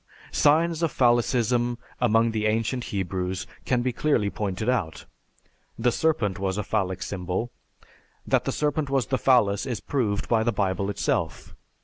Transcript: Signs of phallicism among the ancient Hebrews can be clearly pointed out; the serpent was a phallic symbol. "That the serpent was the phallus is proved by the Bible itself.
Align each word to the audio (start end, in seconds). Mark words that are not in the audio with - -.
Signs 0.31 0.81
of 0.81 0.91
phallicism 0.91 1.77
among 1.99 2.31
the 2.31 2.47
ancient 2.47 2.85
Hebrews 2.85 3.45
can 3.65 3.83
be 3.83 3.93
clearly 3.93 4.31
pointed 4.31 4.67
out; 4.67 5.05
the 5.77 5.91
serpent 5.91 6.39
was 6.39 6.57
a 6.57 6.63
phallic 6.63 7.03
symbol. 7.03 7.51
"That 8.25 8.45
the 8.45 8.51
serpent 8.51 8.89
was 8.89 9.05
the 9.05 9.19
phallus 9.19 9.67
is 9.67 9.79
proved 9.79 10.27
by 10.27 10.41
the 10.41 10.51
Bible 10.51 10.89
itself. 10.89 11.53